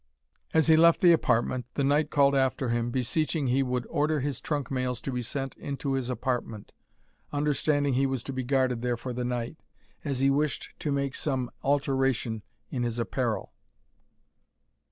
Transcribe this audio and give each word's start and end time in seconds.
As 0.51 0.65
he 0.65 0.75
left 0.75 1.01
the 1.01 1.11
apartment, 1.11 1.67
the 1.75 1.83
knight 1.83 2.09
called 2.09 2.33
after 2.33 2.69
him, 2.69 2.89
beseeching 2.89 3.45
he 3.45 3.61
would 3.61 3.85
order 3.85 4.19
his 4.19 4.41
trunk 4.41 4.71
mails 4.71 4.99
to 5.01 5.11
be 5.11 5.21
sent 5.21 5.55
into 5.57 5.93
his 5.93 6.09
apartment, 6.09 6.71
understanding 7.31 7.93
he 7.93 8.07
was 8.07 8.23
to 8.23 8.33
be 8.33 8.41
guarded 8.43 8.81
there 8.81 8.97
for 8.97 9.13
the 9.13 9.23
night, 9.23 9.57
as 10.03 10.17
he 10.17 10.31
wished 10.31 10.71
to 10.79 10.91
make 10.91 11.13
some 11.13 11.51
alteration 11.63 12.41
in 12.71 12.81
his 12.81 12.97
apparel. 12.97 13.53